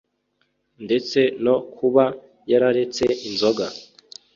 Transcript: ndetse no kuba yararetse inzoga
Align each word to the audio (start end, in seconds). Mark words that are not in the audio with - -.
ndetse 0.85 1.19
no 1.45 1.55
kuba 1.75 2.05
yararetse 2.51 3.03
inzoga 3.27 3.65